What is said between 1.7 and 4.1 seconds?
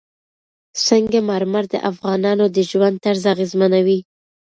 د افغانانو د ژوند طرز اغېزمنوي.